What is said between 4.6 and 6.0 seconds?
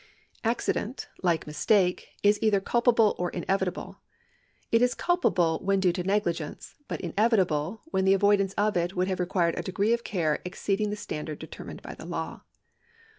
It is culpable when due